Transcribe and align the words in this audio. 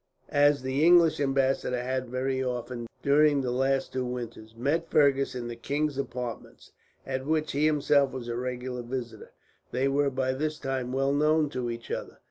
As 0.33 0.63
the 0.63 0.83
English 0.83 1.19
ambassador 1.19 1.77
had 1.79 2.09
very 2.09 2.43
often, 2.43 2.87
during 3.03 3.41
the 3.41 3.51
last 3.51 3.93
two 3.93 4.03
winters, 4.03 4.55
met 4.55 4.89
Fergus 4.89 5.35
in 5.35 5.47
the 5.47 5.55
king's 5.55 5.95
apartments, 5.95 6.71
at 7.05 7.27
which 7.27 7.51
he 7.51 7.67
himself 7.67 8.11
was 8.11 8.27
a 8.27 8.35
regular 8.35 8.81
visitor, 8.81 9.29
they 9.69 9.87
were 9.87 10.09
by 10.09 10.33
this 10.33 10.57
time 10.57 10.91
well 10.91 11.13
known 11.13 11.49
to 11.49 11.69
each 11.69 11.91
other. 11.91 12.17